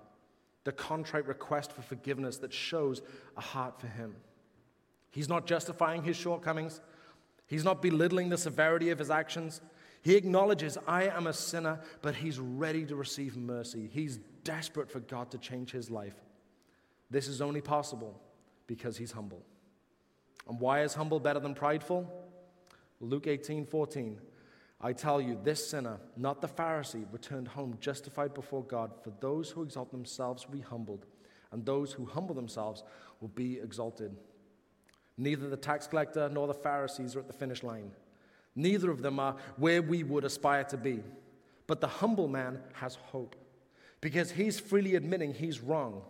[0.67, 3.01] the contrite request for forgiveness that shows
[3.37, 4.17] a heart for Him.
[5.17, 6.83] He's not justifying his shortcomings.
[7.47, 9.63] He's not belittling the severity of his actions.
[10.03, 13.89] He acknowledges, I am a sinner, but he's ready to receive mercy.
[13.91, 16.17] He's desperate for God to change his life.
[17.11, 18.21] This is only possible
[18.67, 19.43] because he's humble.
[20.47, 22.07] And why is humble better than prideful?
[23.01, 24.21] Luke 18 14.
[24.81, 28.93] I tell you, this sinner, not the Pharisee, returned home justified before God.
[29.03, 31.07] For those who exalt themselves will be humbled,
[31.51, 32.83] and those who humble themselves
[33.21, 34.15] will be exalted.
[35.17, 37.91] Neither the tax collector nor the Pharisees are at the finish line.
[38.55, 41.03] Neither of them are where we would aspire to be.
[41.67, 43.35] But the humble man has hope
[44.01, 46.03] because he's freely admitting he's wrong.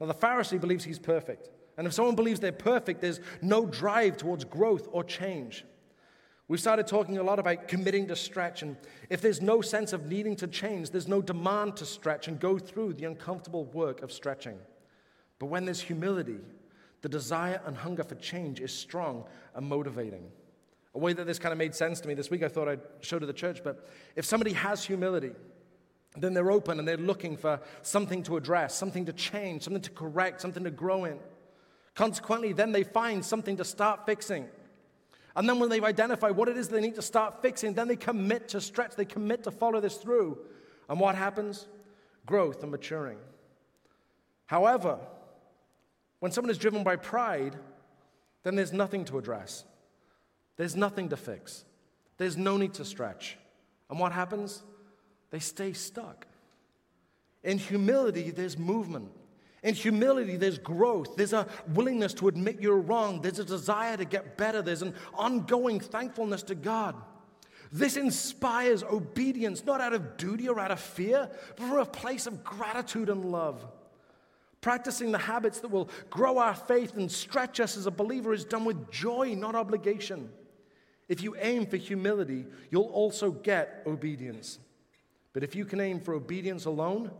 [0.00, 1.50] Now, the Pharisee believes he's perfect.
[1.76, 5.64] And if someone believes they're perfect, there's no drive towards growth or change.
[6.46, 8.76] We've started talking a lot about committing to stretch, and
[9.08, 12.58] if there's no sense of needing to change, there's no demand to stretch and go
[12.58, 14.58] through the uncomfortable work of stretching.
[15.38, 16.40] But when there's humility,
[17.00, 20.30] the desire and hunger for change is strong and motivating.
[20.94, 22.80] A way that this kind of made sense to me this week, I thought I'd
[23.00, 25.32] show to the church, but if somebody has humility,
[26.16, 29.90] then they're open and they're looking for something to address, something to change, something to
[29.90, 31.18] correct, something to grow in.
[31.94, 34.46] Consequently, then they find something to start fixing.
[35.36, 37.96] And then when they've identified what it is they need to start fixing, then they
[37.96, 40.38] commit to stretch, they commit to follow this through.
[40.88, 41.66] And what happens?
[42.26, 43.18] Growth and maturing.
[44.46, 44.98] However,
[46.20, 47.56] when someone is driven by pride,
[48.44, 49.64] then there's nothing to address.
[50.56, 51.64] There's nothing to fix.
[52.16, 53.36] There's no need to stretch.
[53.90, 54.62] And what happens?
[55.30, 56.26] They stay stuck.
[57.42, 59.10] In humility, there's movement.
[59.64, 61.16] In humility, there's growth.
[61.16, 63.22] There's a willingness to admit you're wrong.
[63.22, 64.60] There's a desire to get better.
[64.60, 66.94] There's an ongoing thankfulness to God.
[67.72, 72.26] This inspires obedience, not out of duty or out of fear, but from a place
[72.26, 73.66] of gratitude and love.
[74.60, 78.44] Practicing the habits that will grow our faith and stretch us as a believer is
[78.44, 80.30] done with joy, not obligation.
[81.08, 84.58] If you aim for humility, you'll also get obedience.
[85.32, 87.10] But if you can aim for obedience alone,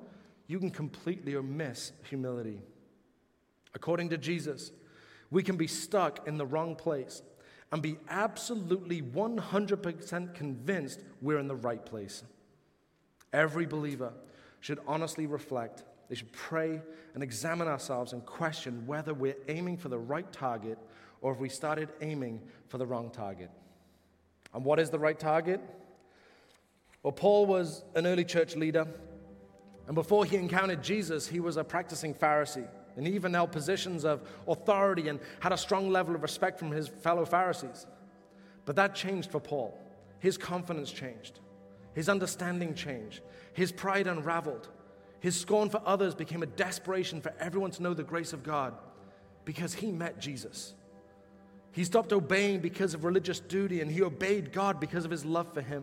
[0.46, 2.60] you can completely miss humility.
[3.74, 4.70] According to Jesus,
[5.30, 7.22] we can be stuck in the wrong place
[7.72, 12.22] and be absolutely 100% convinced we're in the right place.
[13.32, 14.12] Every believer
[14.60, 15.82] should honestly reflect.
[16.08, 16.80] They should pray
[17.14, 20.78] and examine ourselves and question whether we're aiming for the right target
[21.20, 23.50] or if we started aiming for the wrong target.
[24.52, 25.60] And what is the right target?
[27.02, 28.86] Well, Paul was an early church leader,
[29.86, 32.68] and before he encountered Jesus, he was a practicing Pharisee.
[32.96, 36.70] And he even held positions of authority and had a strong level of respect from
[36.70, 37.86] his fellow Pharisees.
[38.64, 39.78] But that changed for Paul.
[40.20, 41.40] His confidence changed,
[41.92, 43.20] his understanding changed,
[43.52, 44.68] his pride unraveled,
[45.20, 48.74] his scorn for others became a desperation for everyone to know the grace of God
[49.44, 50.74] because he met Jesus.
[51.72, 55.52] He stopped obeying because of religious duty and he obeyed God because of his love
[55.52, 55.82] for him.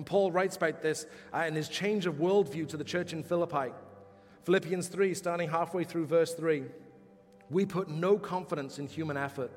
[0.00, 3.22] And Paul writes about this uh, in his change of worldview to the church in
[3.22, 3.70] Philippi.
[4.44, 6.64] Philippians 3, starting halfway through verse 3.
[7.50, 9.52] We put no confidence in human effort.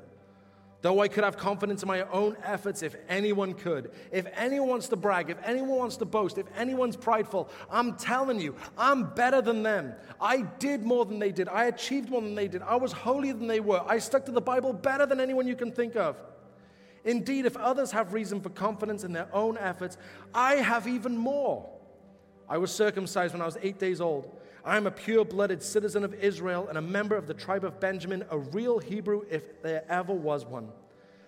[0.82, 3.92] Though I could have confidence in my own efforts if anyone could.
[4.12, 8.42] If anyone wants to brag, if anyone wants to boast, if anyone's prideful, I'm telling
[8.42, 9.94] you, I'm better than them.
[10.20, 11.48] I did more than they did.
[11.48, 12.64] I achieved more than they did.
[12.64, 13.82] I was holier than they were.
[13.88, 16.18] I stuck to the Bible better than anyone you can think of.
[17.06, 19.98] Indeed, if others have reason for confidence in their own efforts,
[20.34, 21.70] I have even more.
[22.48, 24.30] I was circumcised when I was eight days old.
[24.66, 27.80] I am a pure blooded citizen of Israel and a member of the tribe of
[27.80, 30.70] Benjamin, a real Hebrew if there ever was one.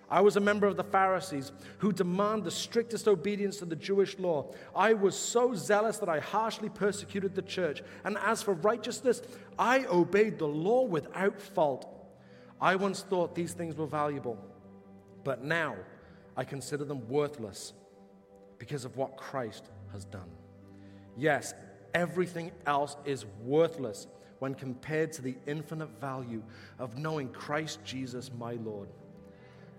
[0.09, 4.17] I was a member of the Pharisees who demand the strictest obedience to the Jewish
[4.19, 4.53] law.
[4.75, 7.81] I was so zealous that I harshly persecuted the church.
[8.03, 9.21] And as for righteousness,
[9.57, 11.91] I obeyed the law without fault.
[12.61, 14.37] I once thought these things were valuable,
[15.25, 15.75] but now
[16.37, 17.73] I consider them worthless
[18.57, 20.29] because of what Christ has done.
[21.17, 21.53] Yes,
[21.95, 24.07] Everything else is worthless
[24.39, 26.43] when compared to the infinite value
[26.77, 28.89] of knowing Christ Jesus, my Lord.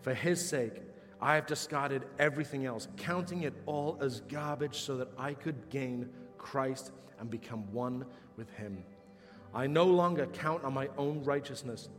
[0.00, 0.80] For his sake,
[1.20, 6.08] I have discarded everything else, counting it all as garbage so that I could gain
[6.38, 8.06] Christ and become one
[8.38, 8.82] with him.
[9.54, 11.90] I no longer count on my own righteousness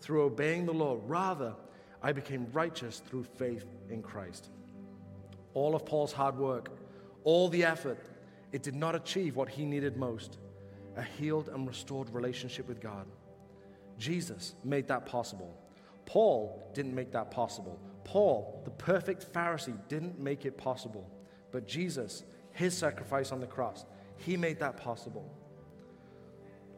[0.00, 1.00] through obeying the law.
[1.04, 1.56] Rather,
[2.04, 4.50] I became righteous through faith in Christ.
[5.54, 6.68] All of Paul's hard work,
[7.24, 7.98] all the effort,
[8.52, 10.38] it did not achieve what he needed most
[10.96, 13.06] a healed and restored relationship with God.
[13.98, 15.58] Jesus made that possible.
[16.06, 17.80] Paul didn't make that possible.
[18.04, 21.10] Paul, the perfect Pharisee, didn't make it possible.
[21.50, 23.86] But Jesus, his sacrifice on the cross,
[24.18, 25.28] he made that possible.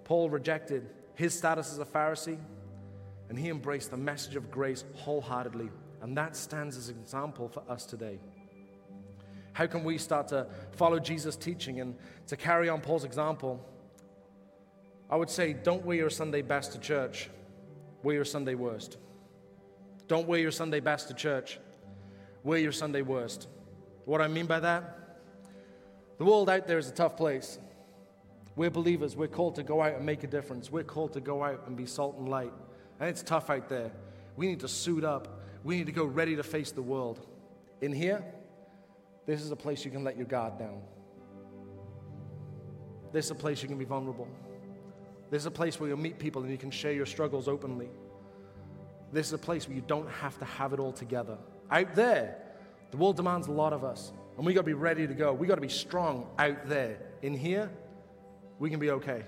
[0.05, 2.39] Paul rejected his status as a Pharisee
[3.29, 5.71] and he embraced the message of grace wholeheartedly.
[6.03, 8.21] And that stands as an example for us today.
[9.53, 13.65] How can we start to follow Jesus' teaching and to carry on Paul's example?
[15.09, 17.31] I would say, don't wear your Sunday best to church,
[18.03, 18.99] wear your Sunday worst.
[20.09, 21.59] Don't wear your Sunday best to church,
[22.45, 23.49] wear your Sunday worst.
[24.05, 25.19] What I mean by that?
[26.19, 27.59] The world out there is a tough place.
[28.57, 29.17] We're believers.
[29.17, 30.71] We're called to go out and make a difference.
[30.71, 32.53] We're called to go out and be salt and light.
[33.01, 33.91] And it's tough out there.
[34.37, 35.41] We need to suit up.
[35.65, 37.27] We need to go ready to face the world.
[37.81, 38.25] In here,
[39.27, 40.81] this is a place you can let your guard down.
[43.13, 44.29] This is a place you can be vulnerable.
[45.31, 47.89] This is a place where you'll meet people and you can share your struggles openly.
[49.13, 51.39] This is a place where you don't have to have it all together.
[51.71, 52.37] Out there,
[52.91, 55.33] the world demands a lot of us, and we got to be ready to go.
[55.33, 56.99] We got to be strong out there.
[57.23, 57.71] In here,
[58.59, 59.25] we can be okay.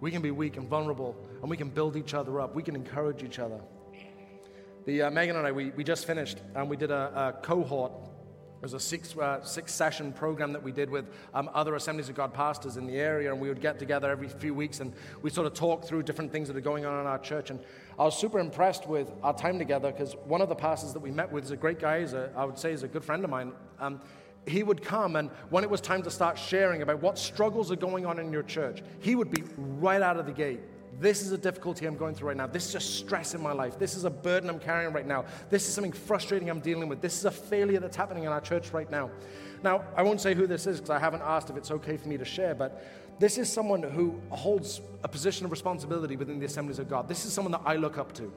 [0.00, 2.54] We can be weak and vulnerable, and we can build each other up.
[2.54, 3.60] We can encourage each other.
[4.86, 7.92] The, uh, Megan and I, we, we just finished, and we did a, a cohort
[8.64, 11.04] it was a six, uh, six session program that we did with
[11.34, 14.26] um, other Assemblies of God pastors in the area, and we would get together every
[14.26, 17.06] few weeks and we sort of talk through different things that are going on in
[17.06, 17.50] our church.
[17.50, 17.60] And
[17.98, 21.10] I was super impressed with our time together because one of the pastors that we
[21.10, 23.22] met with is a great guy, is a, I would say is a good friend
[23.22, 23.52] of mine.
[23.78, 24.00] Um,
[24.46, 27.76] he would come, and when it was time to start sharing about what struggles are
[27.76, 30.60] going on in your church, he would be right out of the gate
[31.00, 32.46] this is a difficulty I'm going through right now.
[32.46, 33.78] This is just stress in my life.
[33.78, 35.24] This is a burden I'm carrying right now.
[35.50, 37.00] This is something frustrating I'm dealing with.
[37.00, 39.10] This is a failure that's happening in our church right now.
[39.62, 42.08] Now, I won't say who this is because I haven't asked if it's okay for
[42.08, 42.84] me to share, but
[43.18, 47.08] this is someone who holds a position of responsibility within the assemblies of God.
[47.08, 48.32] This is someone that I look up to.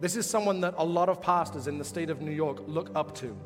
[0.00, 2.90] This is someone that a lot of pastors in the state of New York look
[2.94, 3.36] up to.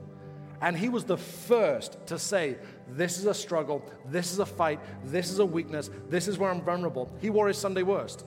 [0.60, 2.56] And he was the first to say,
[2.88, 6.50] This is a struggle, this is a fight, this is a weakness, this is where
[6.50, 7.10] I'm vulnerable.
[7.20, 8.24] He wore his Sunday worst.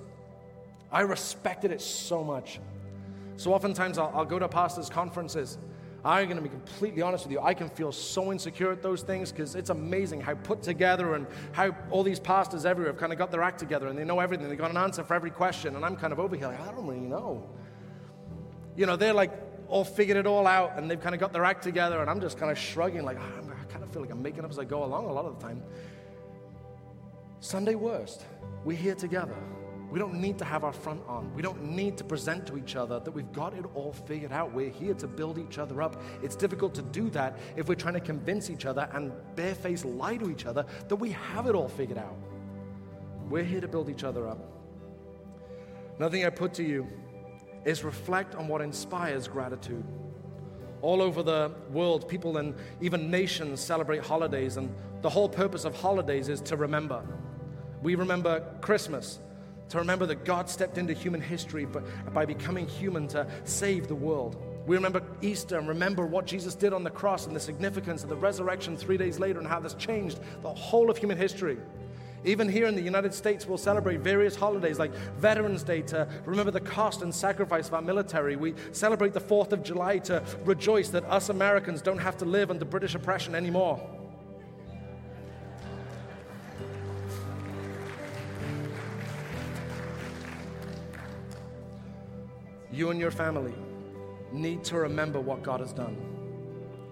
[0.92, 2.60] I respected it so much.
[3.38, 5.58] So oftentimes I'll, I'll go to pastors' conferences
[6.04, 7.42] I'm going to be completely honest with you.
[7.42, 11.28] I can feel so insecure at those things because it's amazing how put together and
[11.52, 14.20] how all these pastors everywhere have kind of got their act together and they know
[14.20, 14.48] everything.
[14.48, 15.76] They've got an answer for every question.
[15.76, 17.50] And I'm kind of over here like, I don't really know.
[18.78, 19.32] You know, they're like
[19.70, 22.02] all figured it all out and they've kind of got their act together.
[22.02, 24.44] And I'm just kind of shrugging, like, oh, I kind of feel like I'm making
[24.44, 25.64] up as I go along a lot of the time.
[27.40, 28.26] Sunday worst,
[28.66, 29.36] we're here together.
[29.90, 31.34] We don't need to have our front on.
[31.34, 34.54] We don't need to present to each other that we've got it all figured out.
[34.54, 36.02] We're here to build each other up.
[36.22, 40.18] It's difficult to do that if we're trying to convince each other and barefaced lie
[40.18, 42.16] to each other that we have it all figured out.
[43.30, 44.40] We're here to build each other up.
[45.98, 46.88] Another thing I put to you
[47.66, 49.84] is reflect on what inspires gratitude.
[50.82, 55.76] All over the world, people and even nations celebrate holidays, and the whole purpose of
[55.76, 57.04] holidays is to remember.
[57.82, 59.20] We remember Christmas
[59.70, 61.68] to remember that God stepped into human history
[62.14, 64.42] by becoming human to save the world.
[64.66, 68.10] We remember Easter and remember what Jesus did on the cross and the significance of
[68.10, 71.58] the resurrection three days later and how this changed the whole of human history.
[72.26, 76.52] Even here in the United States, we'll celebrate various holidays like Veterans Day to remember
[76.52, 78.36] the cost and sacrifice of our military.
[78.36, 82.50] We celebrate the 4th of July to rejoice that us Americans don't have to live
[82.50, 83.80] under British oppression anymore.
[92.72, 93.56] You and your family
[94.32, 96.19] need to remember what God has done.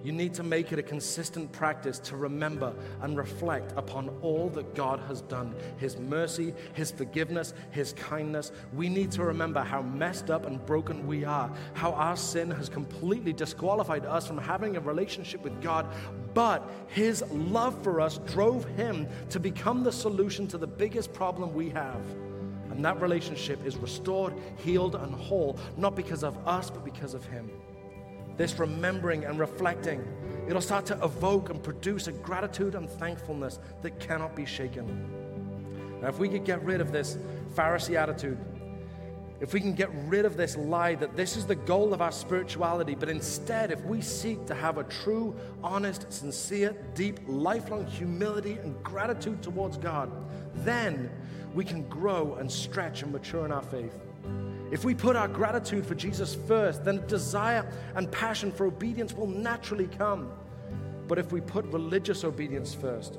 [0.03, 4.75] You need to make it a consistent practice to remember and reflect upon all that
[4.75, 8.51] God has done His mercy, His forgiveness, His kindness.
[8.73, 12.69] We need to remember how messed up and broken we are, how our sin has
[12.69, 15.87] completely disqualified us from having a relationship with God.
[16.33, 21.53] But His love for us drove Him to become the solution to the biggest problem
[21.53, 22.01] we have.
[22.69, 27.25] And that relationship is restored, healed, and whole, not because of us, but because of
[27.25, 27.49] Him.
[28.37, 30.07] This remembering and reflecting,
[30.47, 35.99] it'll start to evoke and produce a gratitude and thankfulness that cannot be shaken.
[36.01, 37.17] Now, if we could get rid of this
[37.55, 38.37] Pharisee attitude,
[39.39, 42.11] if we can get rid of this lie that this is the goal of our
[42.11, 48.53] spirituality, but instead, if we seek to have a true, honest, sincere, deep, lifelong humility
[48.53, 50.11] and gratitude towards God,
[50.55, 51.11] then
[51.53, 53.93] we can grow and stretch and mature in our faith.
[54.69, 59.27] If we put our gratitude for Jesus first, then desire and passion for obedience will
[59.27, 60.31] naturally come.
[61.07, 63.17] But if we put religious obedience first,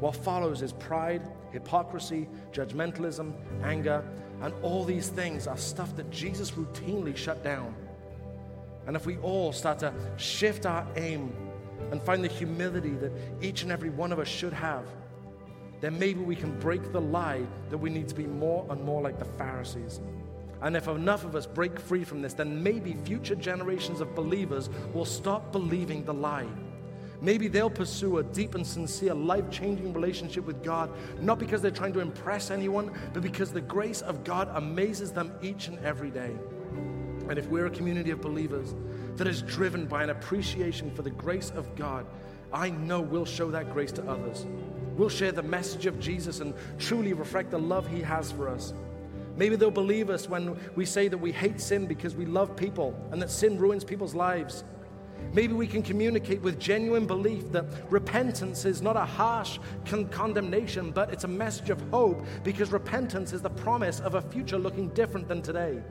[0.00, 1.22] what follows is pride,
[1.52, 3.32] hypocrisy, judgmentalism,
[3.62, 4.04] anger,
[4.42, 7.74] and all these things are stuff that Jesus routinely shut down.
[8.86, 11.32] And if we all start to shift our aim
[11.90, 14.84] and find the humility that each and every one of us should have,
[15.80, 19.00] then maybe we can break the lie that we need to be more and more
[19.00, 20.00] like the Pharisees.
[20.62, 24.68] And if enough of us break free from this, then maybe future generations of believers
[24.92, 26.48] will stop believing the lie.
[27.20, 30.90] Maybe they'll pursue a deep and sincere, life changing relationship with God,
[31.20, 35.32] not because they're trying to impress anyone, but because the grace of God amazes them
[35.42, 36.36] each and every day.
[37.28, 38.74] And if we're a community of believers
[39.16, 42.06] that is driven by an appreciation for the grace of God,
[42.52, 44.46] I know we'll show that grace to others.
[44.96, 48.72] We'll share the message of Jesus and truly reflect the love He has for us.
[49.38, 52.94] Maybe they'll believe us when we say that we hate sin because we love people
[53.12, 54.64] and that sin ruins people's lives.
[55.32, 60.90] Maybe we can communicate with genuine belief that repentance is not a harsh con- condemnation,
[60.90, 64.88] but it's a message of hope because repentance is the promise of a future looking
[64.88, 65.82] different than today.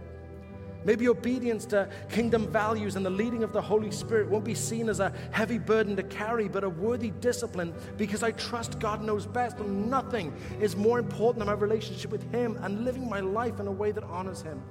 [0.86, 4.90] Maybe obedience to kingdom values and the leading of the Holy Spirit won't be seen
[4.90, 9.26] as a heavy burden to carry, but a worthy discipline because I trust God knows
[9.26, 13.60] best and nothing is more important than my relationship with Him and living my life
[13.60, 14.62] in a way that honors Him.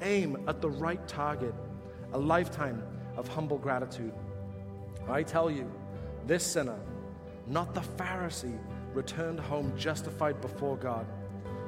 [0.00, 1.54] Aim at the right target,
[2.12, 2.82] a lifetime
[3.16, 4.12] of humble gratitude.
[5.08, 5.70] I tell you,
[6.26, 6.78] this sinner,
[7.46, 8.58] not the Pharisee,
[8.94, 11.06] returned home justified before God.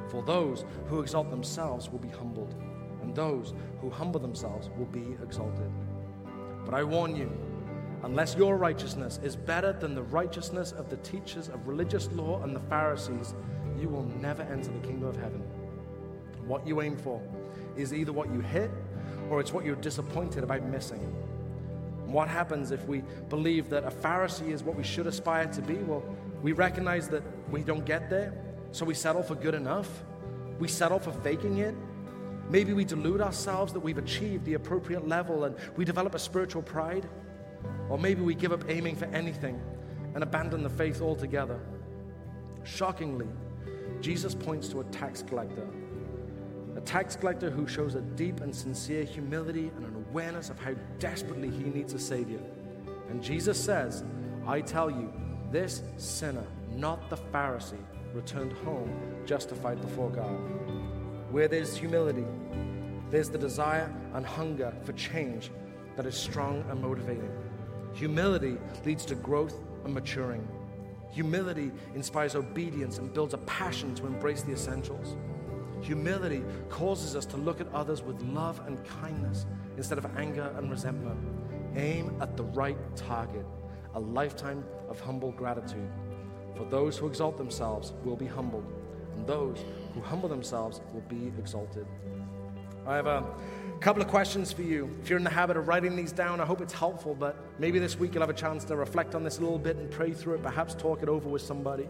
[0.09, 2.55] For those who exalt themselves will be humbled
[3.15, 5.71] those who humble themselves will be exalted.
[6.65, 7.31] But I warn you,
[8.03, 12.55] unless your righteousness is better than the righteousness of the teachers of religious law and
[12.55, 13.35] the Pharisees,
[13.81, 15.43] you will never enter the kingdom of heaven.
[16.47, 17.21] What you aim for
[17.77, 18.71] is either what you hit
[19.31, 21.01] or it's what you're disappointed about missing.
[22.07, 25.75] what happens if we believe that a Pharisee is what we should aspire to be?
[25.75, 26.05] Well,
[26.43, 28.33] we recognize that we don't get there,
[28.71, 30.05] so we settle for good enough.
[30.61, 31.75] We settle for faking it
[32.51, 36.63] Maybe we delude ourselves that we've achieved the appropriate level and we develop a spiritual
[36.63, 37.09] pride.
[37.89, 39.61] Or maybe we give up aiming for anything
[40.15, 41.61] and abandon the faith altogether.
[42.65, 43.29] Shockingly,
[44.01, 45.67] Jesus points to a tax collector.
[46.77, 50.75] A tax collector who shows a deep and sincere humility and an awareness of how
[50.99, 52.41] desperately he needs a Savior.
[53.09, 54.05] And Jesus says,
[54.47, 55.13] I tell you,
[55.51, 57.79] this sinner, not the Pharisee,
[58.13, 58.91] returned home
[59.25, 60.39] justified before God.
[61.31, 62.25] Where there's humility,
[63.15, 65.53] there's the desire and hunger for change
[65.97, 67.31] that is strong and motivating.
[67.93, 69.55] Humility leads to growth
[69.85, 70.49] and maturing.
[71.13, 75.17] Humility inspires obedience and builds a passion to embrace the essentials.
[75.81, 79.47] Humility causes us to look at others with love and kindness
[79.77, 81.21] instead of anger and resentment.
[81.77, 83.47] Aim at the right target,
[83.95, 85.91] a lifetime of humble gratitude.
[86.57, 88.67] For those who exalt themselves will be humbled,
[89.15, 91.87] and those who humble themselves will be exalted.
[92.87, 93.25] I have a
[93.81, 94.95] couple of questions for you.
[95.03, 97.79] If you're in the habit of writing these down, I hope it's helpful, but maybe
[97.79, 100.13] this week you'll have a chance to reflect on this a little bit and pray
[100.13, 101.89] through it, perhaps talk it over with somebody.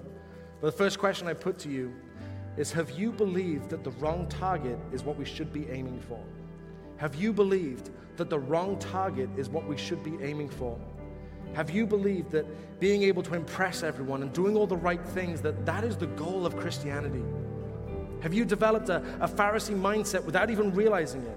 [0.61, 1.93] But the first question I put to you
[2.57, 6.23] is Have you believed that the wrong target is what we should be aiming for?
[6.99, 10.79] Have you believed that the wrong target is what we should be aiming for?
[11.55, 12.47] Have you believed that
[12.79, 16.07] being able to impress everyone and doing all the right things, that that is the
[16.07, 17.25] goal of Christianity?
[18.25, 21.37] Have you developed a, a Pharisee mindset without even realizing it?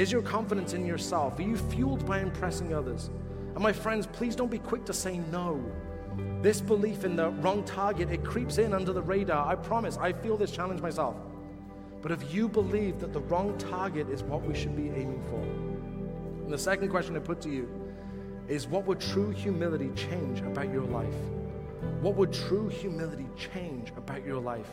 [0.00, 1.38] Is your confidence in yourself?
[1.38, 3.10] Are you fueled by impressing others?
[3.54, 5.62] And my friends, please don't be quick to say no.
[6.40, 9.46] This belief in the wrong target, it creeps in under the radar.
[9.46, 11.16] I promise, I feel this challenge myself.
[12.00, 15.42] But if you believe that the wrong target is what we should be aiming for,
[16.44, 17.68] and the second question I put to you
[18.48, 21.14] is what would true humility change about your life?
[22.00, 24.72] What would true humility change about your life?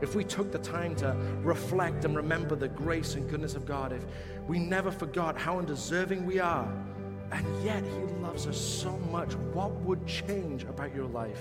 [0.00, 3.92] If we took the time to reflect and remember the grace and goodness of God,
[3.92, 4.04] if
[4.46, 6.70] we never forgot how undeserving we are,
[7.32, 11.40] and yet He loves us so much, what would change about your life?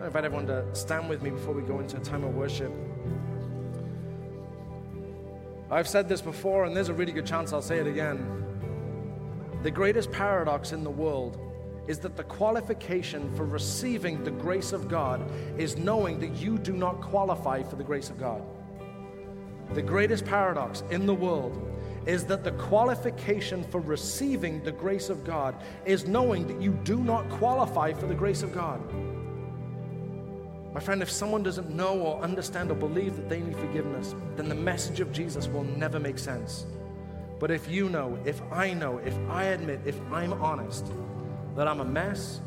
[0.00, 2.72] I invite everyone to stand with me before we go into a time of worship.
[5.70, 8.26] I've said this before, and there's a really good chance I'll say it again.
[9.62, 11.38] The greatest paradox in the world
[11.90, 15.28] is that the qualification for receiving the grace of God
[15.58, 18.40] is knowing that you do not qualify for the grace of God.
[19.74, 21.66] The greatest paradox in the world
[22.06, 27.00] is that the qualification for receiving the grace of God is knowing that you do
[27.00, 28.80] not qualify for the grace of God.
[30.72, 34.48] My friend, if someone doesn't know or understand or believe that they need forgiveness, then
[34.48, 36.66] the message of Jesus will never make sense.
[37.40, 40.86] But if you know, if I know, if I admit, if I'm honest,
[41.60, 42.40] that I'm a mess,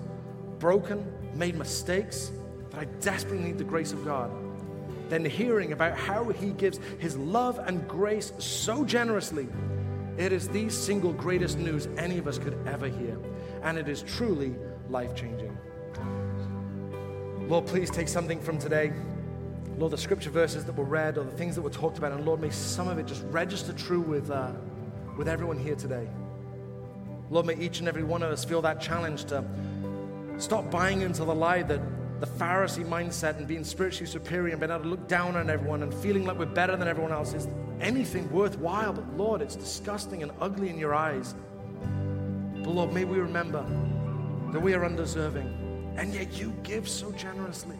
[0.58, 1.06] broken,
[1.36, 2.32] made mistakes,
[2.72, 4.32] that I desperately need the grace of God,
[5.08, 9.48] then hearing about how He gives His love and grace so generously,
[10.18, 13.20] it is the single greatest news any of us could ever hear.
[13.62, 14.56] And it is truly
[14.90, 15.56] life changing.
[17.48, 18.94] Lord, please take something from today.
[19.78, 22.26] Lord, the scripture verses that were read or the things that were talked about, and
[22.26, 24.54] Lord, may some of it just register true with, uh,
[25.20, 26.08] with everyone here today.
[27.34, 29.44] Lord, may each and every one of us feel that challenge to
[30.38, 31.82] stop buying into the lie that
[32.20, 35.82] the Pharisee mindset and being spiritually superior and being able to look down on everyone
[35.82, 37.48] and feeling like we're better than everyone else is
[37.82, 38.94] anything worthwhile.
[38.94, 41.34] But Lord, it's disgusting and ugly in your eyes.
[41.82, 43.66] But Lord, may we remember
[44.52, 47.80] that we are undeserving and yet you give so generously.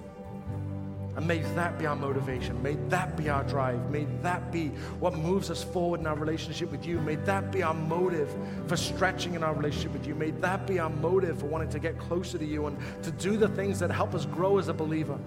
[1.16, 2.62] And may that be our motivation.
[2.64, 3.92] May that be our drive.
[3.92, 7.00] May that be what moves us forward in our relationship with you.
[7.00, 8.36] May that be our motive
[8.68, 10.16] for stretching in our relationship with you.
[10.16, 13.38] May that be our motive for wanting to get closer to you and to do
[13.38, 15.20] the things that help us grow as a believer.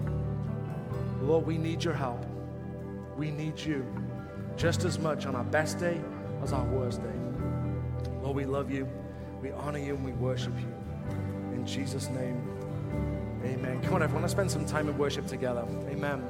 [1.21, 2.25] Lord, we need your help.
[3.15, 3.85] We need you
[4.57, 6.01] just as much on our best day
[6.43, 8.09] as our worst day.
[8.21, 8.89] Lord, we love you,
[9.41, 10.73] we honor you, and we worship you.
[11.53, 12.46] In Jesus' name.
[13.47, 13.81] Amen.
[13.81, 15.65] Come on, everyone, let's spend some time in worship together.
[15.89, 16.21] Amen.